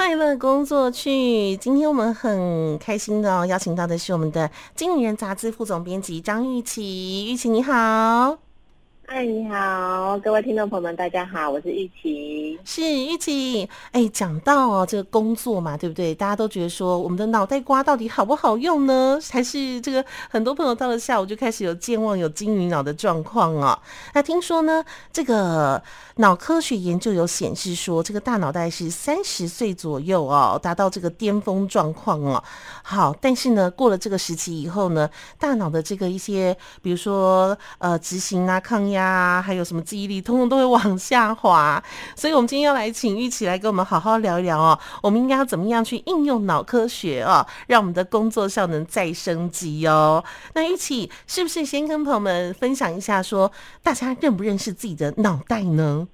[0.00, 1.54] 快乐工作去。
[1.58, 7.30] 今天我们很开心的、哦、邀请到的是我们的《经理人》杂志副总编辑张玉琪。
[7.30, 8.49] 玉琪你好。
[9.12, 12.56] 嗨，你好，各位听众朋友们，大家好，我是玉琪。
[12.64, 13.68] 是玉琪。
[13.90, 16.14] 哎，讲到哦，这个工作嘛，对不对？
[16.14, 19.18] 大家都觉得说，我们的脑袋瓜到底好不好用呢？
[19.32, 23.76] 还是这个很多朋友到了下午就开始有健忘、有金鱼脑的状况哦。
[24.14, 25.82] 那听说呢，这个
[26.18, 32.40] 脑科学研究有显示说，这个大脑袋是三十岁左右哦，达到这个巅峰状况哦。
[32.84, 38.99] 好，但是呢，过了这个时期以后呢，大脑的这个一些，比如说呃，执行啊、抗压。
[39.00, 41.82] 啊，还有什么记忆力，通通都会往下滑。
[42.14, 44.78] 所以，我们今天要来请玉起来跟我们好好聊一聊哦。
[45.02, 50.22] 我们应该要怎么样去应用脑科学哦，让我们的工作效能再升级哦。
[50.52, 53.50] 那玉起是不是先跟朋友们分享一下，说
[53.82, 56.06] 大家认不认识自己的脑袋呢？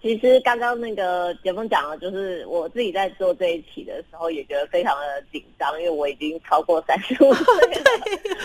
[0.00, 7.84] 哦，其实刚刚那个杰峰讲了，就是我自己在做这一期的时候，也觉得非常的紧张，因为我已经超过 三十五岁了，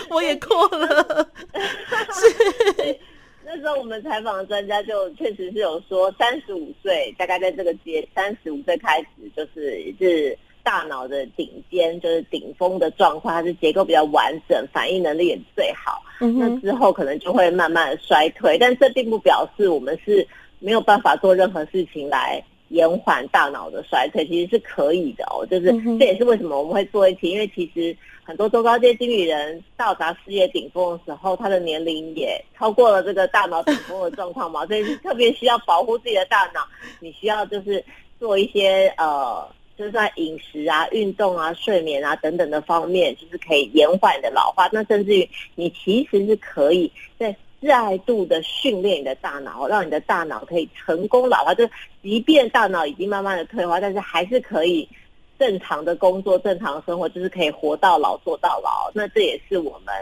[0.10, 1.28] 我也过了。
[2.12, 2.98] 是，
[3.44, 16.02] 那时候我们采访的专家就确实是有说，三十五岁大概在这个阶，三十五岁开始就是是大脑的顶尖，就是顶峰的状况，它是结构比较完整，反应能力也最好。
[16.20, 20.26] 嗯，那之后可能就会慢慢的衰退，但这并不表示我们是
[20.58, 25.46] 没有办法做任何事情来延缓大脑的衰退，其实是可以的哦。
[25.46, 27.96] 就是这也是为什么我们会做一期，因为其实。
[28.28, 36.66] 很多中高阶经理人到达事业顶峰的时候，他的年龄也超过了这个大脑顶峰的状况嘛， 所以是特别需要保护自己的大脑。
[36.98, 37.84] 你需要就是
[38.18, 39.48] 做一些呃，
[39.78, 44.68] 就是在饮食啊、运动啊、睡眠啊等等的方面，就是可以延缓你的老化。
[44.72, 51.54] 那甚至于你其实是可以在再度的训练你的大脑，让你的大脑可以成功老化。
[51.54, 51.70] 就是
[52.02, 54.88] 即便大脑已经慢慢的退化，但是还是可以。
[55.38, 58.90] 正常的工作，正常的生活，就是可以活到老，做到老。
[58.94, 59.94] 那这也是我们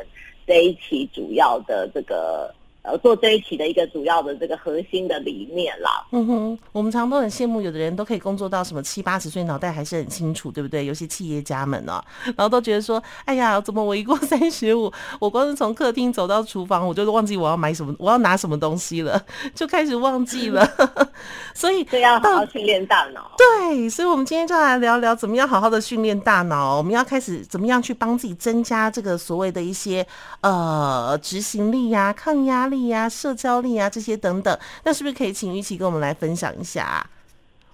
[0.46, 2.54] 这一期主要的这个。
[2.84, 6.04] 呃，做这一期的一个主要的这个核心的理念啦。
[6.12, 10.84] 嗯哼，我们常常都很羡慕，有的人都可以工作到什么七八十岁，脑袋还是很清楚，对不对？
[10.84, 12.04] 有些企业家们呢、啊，
[12.36, 19.18] 然后都觉得说，哎呀，怎么我一过三十五，我光是从客厅走到厨房，我就忘记我要买什么，我要拿什么东西了，
[19.56, 20.68] 就开始忘记了。
[21.54, 23.30] 所以，所以要好好训练大脑。
[23.38, 26.76] 对，所以我们今天就来聊聊怎么样好好的训练大脑。
[26.76, 30.06] 我们要开始怎么样去帮自己增加这个所谓的一些
[30.42, 32.73] 呃执行力呀、啊、抗压力。
[32.74, 37.10] 力啊，社交力啊，这些等等，那是不是可以请玉琪跟我们来分享一下，啊，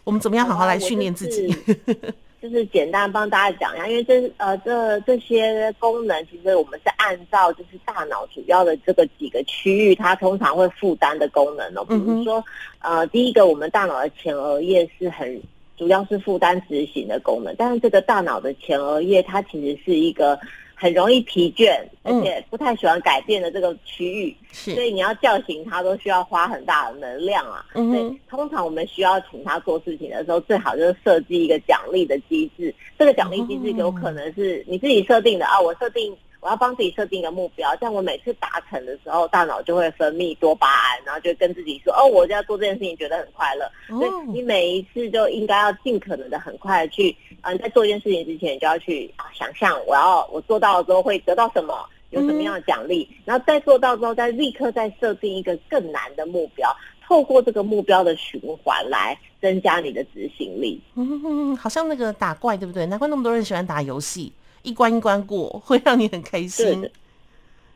[0.04, 1.48] 我们怎么样好好来训练自己？
[1.48, 11.84] 就是，就是简单帮大家讲一下，因为这呃这这些功能，其实我们是按照就是大脑主要的这个几个区域，它通常会负担的功能哦。
[11.84, 12.44] 比如说，
[12.80, 15.40] 嗯、呃，第一个，我们大脑的前额叶是很
[15.76, 20.38] 主要是负担执行的功能，但是这个大脑的前额叶，它其实是一个。
[20.80, 24.34] 很容易疲倦，而且不太喜欢改变的这个区域，
[24.66, 27.66] 嗯、所以你要叫醒他都需要花很大的能量啊。
[27.74, 32.74] 嗯、所以通常我们需要请他做事情的时候，最好就是设计一个奖励的机制。
[32.98, 36.16] 这个奖励机制有可能是你自己设定的啊，我设定。
[36.40, 51.74] 我要帮自己设定一个目标，这样我每次达成的时候，大脑就会分泌多巴胺，然后就跟自己说：“哦，我就要做这件事情，觉得很快乐。”所以你每一次就应该要尽可能的很快的去，嗯、呃，在做一件事情之前，你就要去啊想象，我要我做到了之后会得到什么，
[52.08, 56.74] 有什么样的奖励，嗯、然后再做到之后，再立刻再设定一个更难的目标，
[57.06, 60.80] 透过这个目标的循环来增加你的执行力。
[60.94, 62.86] 嗯，好像那个打怪，对不对？
[62.86, 64.32] 难怪那么多人喜欢打游戏。
[64.62, 66.88] 一关一关过， 会让你很开心。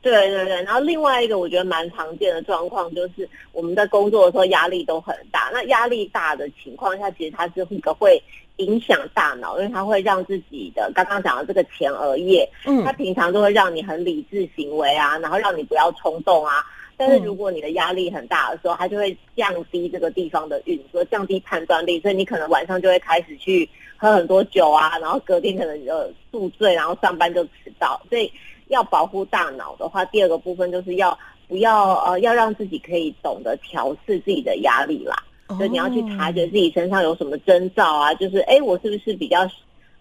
[0.03, 5.49] 对对对，然后另外一个我觉得蛮常见的状况，就是我们在工作的时候压力都很大。
[5.50, 8.22] 那压力大的情况下，其实它是一个会
[8.56, 16.62] 影响大脑，因为它会让自己的刚刚讲的这个前额叶，嗯，它平常都会让你很理智行为啊，然后让你不要冲动啊。
[16.99, 23.66] 但是如果你的压力很大的时候，它就会降低这个地方的运作，降低判断力，所以你可能晚上就会开始去
[24.04, 27.98] 喝很多酒啊，然后隔天可能就宿醉，然后上班就迟到。
[28.10, 28.30] 所以
[28.68, 31.18] 要保护大脑的话，第二个部分就是要
[31.48, 35.16] 不要呃要让自己可以懂得调试自己的压力啦。
[35.56, 39.48] 所以你要去察觉自己身上有什么征兆啊，就是哎我是不是比较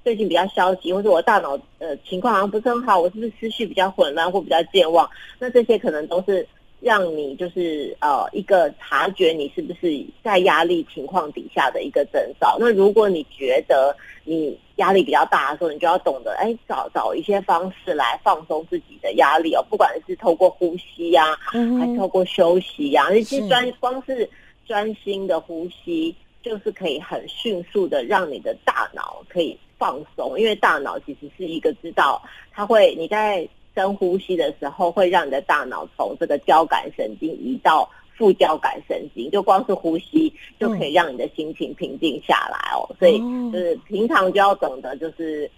[0.03, 5.09] 最近比较消极，或者我大脑呃情况好像不是很好，我是不是思绪比较混乱或比较健忘？
[5.39, 6.45] 那这些可能都是。
[6.83, 12.57] 让你就是呃一个察觉你是不是在压力情况底下的一个征兆。
[12.59, 13.95] 那如果你觉得
[14.25, 24.29] 你压力比较大的时候，你就要懂得哎找找一些方式来放松自己的压力哦，不管是透过呼吸呀、啊，还是透过休息呀、啊，其实专光是
[24.65, 32.21] 专心的呼吸，就是可以很迅速的让你的大脑可以放松，因为大脑其实是一个知道
[32.51, 42.87] 它会你在深呼吸的时候会让你的大脑从这个交感神经移到副交感神经，就光是呼吸就可以让你的心情平静下来哦。
[42.99, 43.19] 所以
[43.51, 45.49] 就是平常就要懂得就是。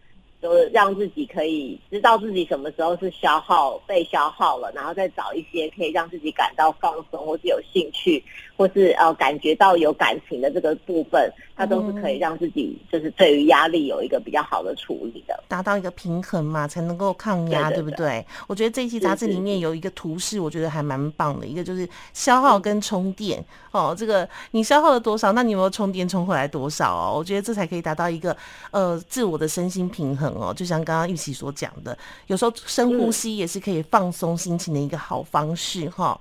[0.41, 8.23] 就是让自己可以知道自己什么时候是消耗被消耗了，然后再找一些可以让自己感到放松，或是有兴趣，
[8.55, 18.25] 或是呃感觉到有感情的这个部分，它都是可以让自己就是对于压力有一个比较好的处理的，达到一个平衡嘛，才能够抗压，对，不对？
[18.45, 27.13] 我觉得这一期杂志里面有一个图示，我觉得还蛮棒的，一个就是消耗跟充电哦，这个你消耗了多少，那你有没有充电充回来多少哦？
[27.15, 28.35] 我觉得这才可以达到一个
[28.71, 30.33] 呃自我的身心平衡。
[30.35, 31.97] 哦，就像刚刚玉琪所讲的，
[32.27, 36.19] 有时候深呼吸也是可以放松心情的一个好方式哈。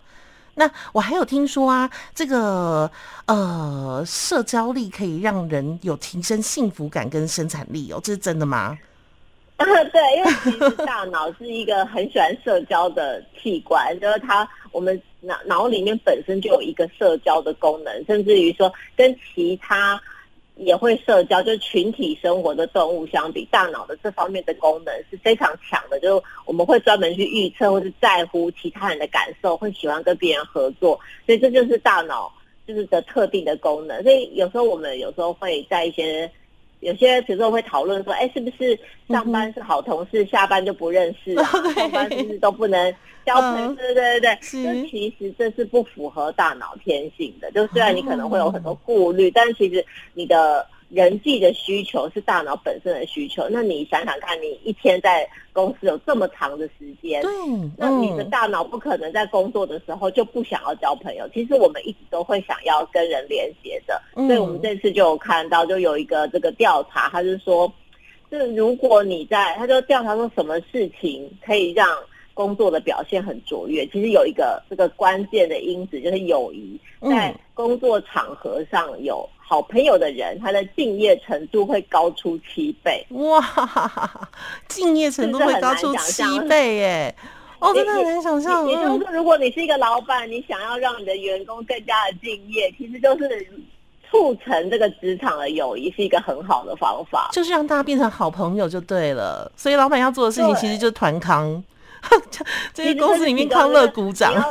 [0.55, 2.91] 那我还有听说啊，这个
[3.27, 8.79] 呃，社交力可以让人有提升幸福感跟生产力哦，这是真的吗？
[9.57, 20.01] 啊， 对，因为其实大脑是一个很喜欢社交的器官，就是它我们脑脑里面本身就有一个社交的功能，甚至于说跟其他。
[20.57, 25.99] 也会社交，就是群体生活的动物相比，大脑的这方面的功能是非常强的。
[26.01, 32.33] 就是我们会专门去预测，或者在乎其他人的感受，会喜欢跟别人合作，所以这就是大脑
[32.67, 34.03] 就是的特定的功能。
[34.03, 36.31] 所以有时候我们有时候会在一些。
[36.85, 38.79] 有些时候会讨论说，哎，是不是
[39.09, 41.45] 上班是好同事，嗯、下班就不认识啊？
[41.75, 42.95] 上班是不是都不能
[43.27, 43.75] 交朋友？
[43.75, 47.51] 对对对对，就其实这是不符合大脑天性的。
[47.53, 50.67] 就虽然你可能会有很多顾虑，嗯、但是其实你的。
[50.95, 53.49] 人际的需求是大脑本身的需求。
[53.51, 57.31] 那你想想看，你一天在公司有这么长的时间，对，
[57.77, 61.29] 那你的大脑不可能在工作的时候就不想要交朋友。
[61.35, 64.01] 其实我们一直都会想要跟人连接的。
[64.15, 67.71] 所以我们这次就有看到，就有一个这个调查，他就说，
[68.31, 71.89] 就是如果你在，他就调查说什么事情可以让
[72.35, 73.85] 工作的表现很卓越。
[73.87, 79.29] 其实有一个这个关键的因子就是友谊，在工作场合上有。
[79.47, 83.07] 好朋友的人，他的敬业程度会高出七倍。
[83.11, 83.43] 哇，
[84.69, 87.15] 敬业程度会高出七倍耶！
[87.61, 88.67] 哦，真的很难想象。
[88.67, 93.47] 也就是说，如果你是一个老板，你想要让你的员工更加的敬业，其实就是
[94.11, 97.29] 促成这个职场的友谊，是一个很好的方法。
[97.33, 99.51] 就是让大家变成好朋友就对了。
[99.57, 101.63] 所以，老板要做的事情其实就是团康，
[102.73, 104.43] 这些公司里面康乐鼓掌。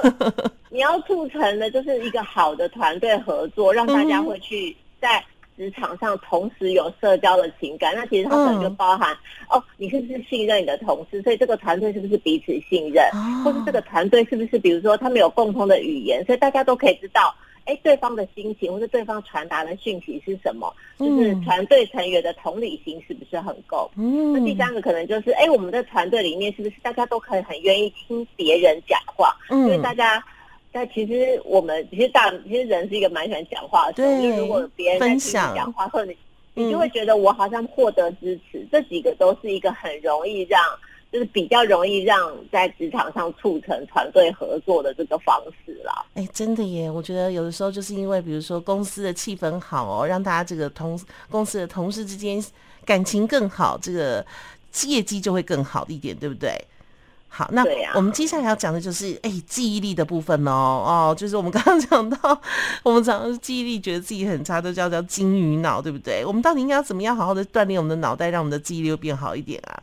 [0.69, 4.75] 你要促成的就是一个好的团队合作，让大家会去。
[5.03, 5.21] 在
[5.57, 9.19] 职场上同时有社交的情感，那其实它可能就包含、嗯、
[9.49, 11.21] 哦，你是不是信任你的同事？
[11.21, 13.03] 所以这个团队是不是彼此信任？
[13.13, 17.35] 哦、或是这个团队是不是比如说他们有共同的语言，所以大家都可以知道，
[17.65, 20.73] 哎，对方的心情或者对方传达的讯息是什么？
[20.97, 23.91] 就是团队成员的同理心是不是很够？
[23.95, 29.35] 嗯，那第三个可能就是，哎，我们的团队里面是不是大家都可以很愿意听别人讲话？
[29.51, 30.23] 嗯，因为大家。
[30.73, 36.17] 但其实我们其实大其实人是一个蛮喜欢讲话的，对，因为如果别人在听你讲话，或者你
[36.65, 40.59] 你就会觉得我好像获得支持，嗯、这几个都是一个很容易让，
[41.11, 46.03] 就是比较容易让在职场上促成团队合作的这个方式啦。
[46.15, 46.89] 哎，真的耶！
[46.89, 50.99] 我觉得有的时候就是因为，比如说公司的气氛好哦，让大家这个同
[51.29, 52.43] 公司的同事之间
[52.83, 54.25] 感情更好，这个
[54.87, 56.51] 业绩就会更好一点，对不对？
[57.35, 62.39] 好，那我们接下来要讲的就是哎、欸，记忆力的部分哦哦，就是我们刚刚讲到，
[62.83, 66.23] 我们常常记忆力觉得自己很差，都叫叫金鱼脑，对不对？
[66.23, 69.81] 我们到底应该要怎么样好好的锻炼我们的脑袋，让我们的记忆力又变好一点啊？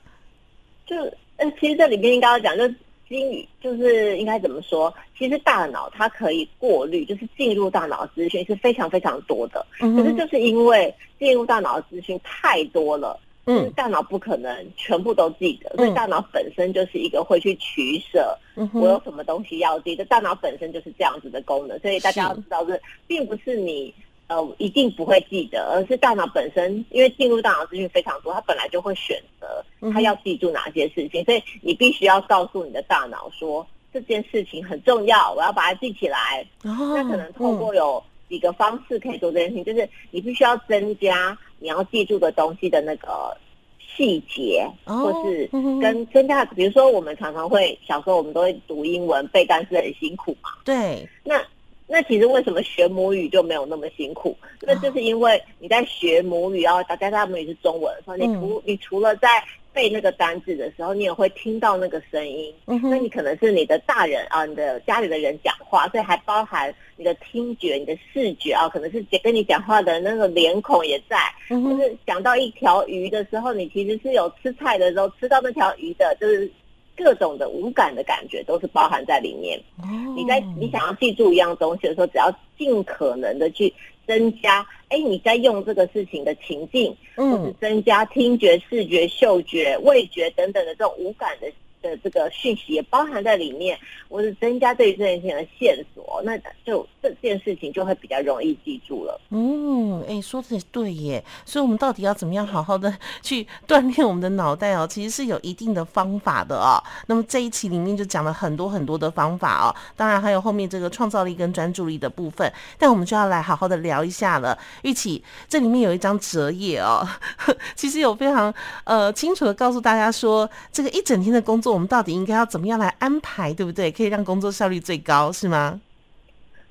[0.86, 0.94] 就
[1.38, 2.68] 嗯，其实这里面应该要讲，就
[3.08, 4.94] 金鱼就是应该怎么说？
[5.18, 13.18] 其实大脑它可以过滤，就是进入大脑资讯是非常非常多的，可是就是因为进入大脑的资讯太多了。
[13.52, 18.38] 嗯，大脑不可能全部都记得，嗯、所以大脑本身就是一个会去取舍。
[18.54, 20.04] 嗯，我有什么东西要记得？
[20.04, 23.92] 大脑本身就是这样子的功能，所以大家要知道，是并不是你
[24.28, 36.46] 呃一定不会记得，而是大脑本身因为进入大脑资讯非常多，它本来就会选择它要记住哪些事情，所以你必须要告诉你的大脑说这件事情很重要，我要把它记起来。
[36.62, 38.00] 哦，那可能透过有
[38.30, 41.36] 几个方式可以做这件事情，就是你必须要增加。
[41.62, 43.36] 你要记住的东西的那个
[43.78, 45.46] 细节，或是
[45.78, 50.48] 跟增加，比如说我们常常会小时候我们都会读英文背单词很辛苦嘛。
[50.64, 51.06] 对。
[51.22, 51.38] 那
[51.86, 54.34] 那其实为什么学母语就没有那么辛苦？
[54.62, 59.28] 那就是因为你在学母语，然后大家他母语是中文的时候，你除你除了在
[59.72, 62.52] 背那个单字的时候，你也会听到那个声音。
[62.66, 71.16] 嗯哼，那你可能是你的大人啊，你的家里的人讲话，所以还包含你的听觉、你的视觉啊，可能是跟你讲话的那个脸孔也在。
[71.50, 76.50] 嗯哼，就是讲到一条鱼的时候，你其实是有吃菜的时候吃到那条鱼的，就是。
[76.96, 79.58] 各种的无感的感觉都是包含在里面。
[79.78, 83.72] 哦、你在你想要记住一样东西的时候，只要尽可能的去
[84.10, 91.46] 增加，哎，你在用这个事情的情境，嗯，或是增加听觉、视觉、嗅觉、味觉等等的这种五感的。
[91.82, 99.20] 的这个讯息也包含在里面，我是增加对这件事情的线索，那就这件事情就会比较容易记住了。
[99.30, 104.86] 嗯，哎，说的对耶，所以我们到底要怎么样好好的去锻炼我们的脑袋哦？
[104.86, 106.82] 其实是有一定的方法的哦。
[107.06, 114.58] 那么这一期里面就讲了很多很多的方法哦，当然还有后面这个创造力跟专注力的部分，但我们就要来好好的聊一下了。
[114.82, 117.06] 郁綺，这里面有一张折页哦，
[117.74, 118.52] 其实有非常
[118.84, 121.69] 呃清楚的告诉大家说，这个一整天的工作。
[121.72, 123.90] 我们到底应该要怎么样来安排，对不对？
[123.90, 125.80] 可以让工作效率最高，是吗？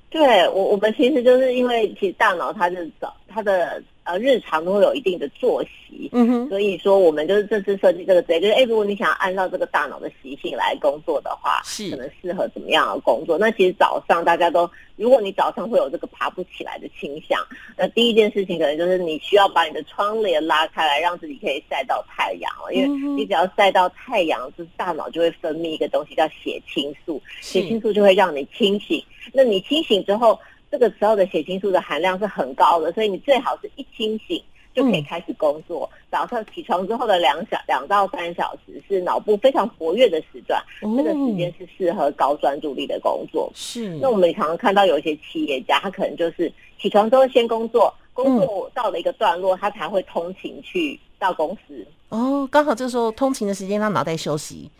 [0.08, 3.82] 对，我我们其实就是因为其实大脑它是找它的。
[4.04, 13.38] 呃，日常都会有一定的作息，嗯哼，所以说我们就是这次设计这个职业，就是哎，如果你想要按照这个大脑的习性来工作的话，是可能适合怎么样的工作？
[13.38, 17.38] 那其实早上大家都，如果你早上会有这个爬不起来的倾向，
[17.76, 29.04] 那第一件事情可能就是你需要把你的窗帘拉开来，让自己可以晒到太阳了，因为你只要晒到太阳，就是大脑就会分泌一个东西叫血清素，血清素就会让你清醒。
[29.32, 30.38] 那你清醒之后。
[30.70, 34.40] 这个时候的血清素的含量是很高的，所以你最好是一清醒
[34.72, 35.90] 就可以开始工作。
[35.92, 43.50] 嗯、早上起床之后的两小两到三小时是脑部非常活跃的时段，这、哦、个时间是适合高专注力的工作。
[43.54, 43.88] 是。
[43.96, 51.84] 那我们也常常看到有一些企业家，他可能就是起床之后先工作，工作到了一个段落，他才会通勤去到公司。
[52.10, 54.70] 哦，刚好这时候通勤的时间让脑袋休息。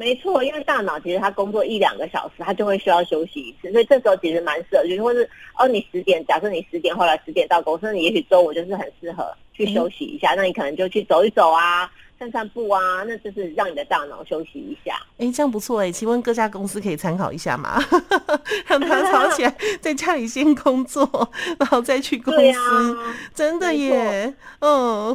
[0.00, 5.28] 没错，因为大脑其实它工作一两个小时，它就会需要休息一次，所以这时候其实蛮适合，就是或是
[5.58, 14.94] 哦，你十点，假设你十点后来十点到公司，你也许周五就是很适合去休息一下，嗯、那你可能就去走一走啊，散散步啊，那就是让你的大脑休息一下。
[15.18, 17.78] 哎，这样不错哎，请问各家公司可以参考一下吗？
[18.66, 25.14] 让他早起来 在家里先工作，然后再去公司，啊、真的耶，嗯，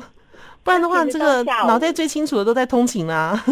[0.64, 3.44] 不然的话，这个脑袋最清楚的都在通勤啊。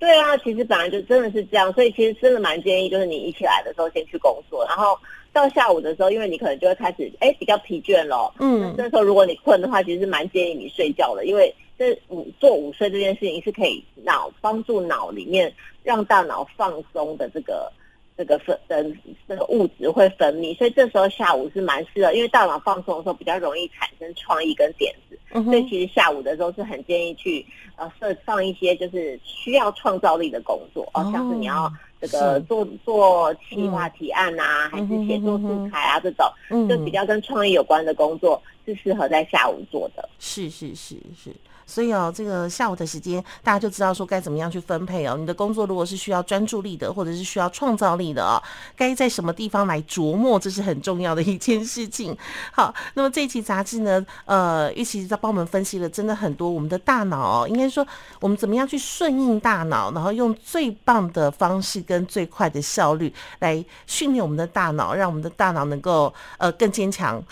[0.00, 4.98] 对啊，其实本来就真的是这样，所以其实真的蛮建议，就是你一起来的时候先去工作，然后
[5.30, 15.52] 到下午的时候，因为你可能就会开始哎比较疲倦了，嗯，那时候如果你困的话，其实是蛮建议你睡觉的，因为这午做午睡这件事情是可以脑帮助脑里面
[15.82, 17.70] 让大脑放松的这个
[18.20, 18.84] 这个分的
[19.26, 25.18] 这个物质会分泌，所以这时候下午是蛮适合，因为大脑放松的时候比较容易产生创意跟点子。
[25.44, 27.46] 所以其实下午的时候是很建议去
[27.76, 38.42] 呃设放一些就是需要创造力的工作，哦，像是你要这个做做企划提案啊，还是写作素材啊这种，就比较跟创意有关的工作
[38.74, 40.08] 是适合在下午做的。
[40.18, 41.34] 是是是是。
[41.66, 45.16] 所以哦，这个下午的时间，大家就知道说该怎么样去分配哦。
[45.16, 48.42] 你的工作如果是需要专注力的，或者是需要创造力的哦，
[48.74, 52.16] 该在什么地方来琢磨，这是很重要的一件事情。
[52.50, 57.86] 好，那么这期杂志呢，呃，郁綺在帮我们分析了真的很多我们的大脑哦，应该说
[58.18, 67.22] 我们怎么样去顺应大脑，然后用最棒的方式跟最快的效率来训练我们的大脑，让我们的大脑能够呃更坚强，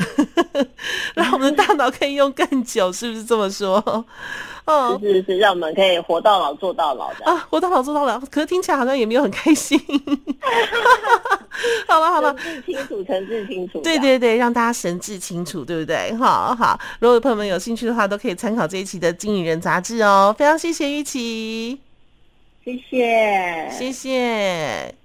[1.29, 3.77] 让我们的大脑可以用更久，是不是这么说？
[4.65, 8.19] 哦，是是是，让我们可以活到老做到老的啊，活到老做到老。
[8.31, 9.79] 可是听起来好像也没有很开心。
[11.87, 13.81] 好了好了，清楚，神志清楚。
[13.81, 16.15] 对对对，让大家神志清楚，对不对？
[16.17, 20.35] 好好，如果朋友们有兴趣的话，都可以参考这一期的《经理人》杂志哦。
[20.39, 21.81] 非常谢谢玉琪，
[22.65, 24.98] 谢谢，谢谢。